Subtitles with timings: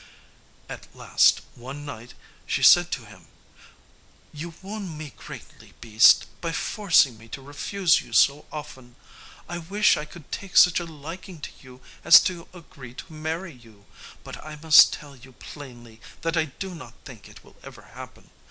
[0.67, 2.15] At last, one night,
[2.47, 3.27] she said to him,
[4.33, 8.95] "You wound me greatly, beast, by forcing me to refuse you so often;
[9.47, 13.53] I wish I could take such a liking to you as to agree to marry
[13.53, 13.85] you,
[14.23, 18.31] but I must tell you plainly that I do not think it will ever happen.